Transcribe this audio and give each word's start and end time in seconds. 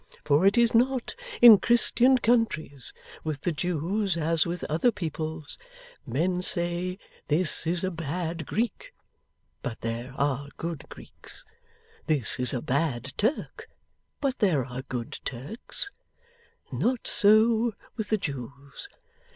For 0.23 0.47
it 0.47 0.57
is 0.57 0.73
not, 0.73 1.13
in 1.43 1.59
Christian 1.59 2.17
countries, 2.17 2.91
with 3.23 3.41
the 3.41 3.51
Jews 3.51 4.17
as 4.17 4.47
with 4.47 4.63
other 4.63 4.91
peoples. 4.91 5.59
Men 6.07 6.41
say, 6.41 6.97
"This 7.27 7.67
is 7.67 7.83
a 7.83 7.91
bad 7.91 8.47
Greek, 8.47 8.95
but 9.61 9.81
there 9.81 10.15
are 10.17 10.49
good 10.57 10.85
Greeks. 10.89 11.45
This 12.07 12.39
is 12.39 12.51
a 12.51 12.63
bad 12.63 13.13
Turk, 13.15 13.67
but 14.19 14.39
there 14.39 14.65
are 14.65 14.81
good 14.81 15.19
Turks." 15.23 15.91
Not 16.71 17.05
so 17.07 17.73
with 17.95 18.09
the 18.09 18.17
Jews. 18.17 18.89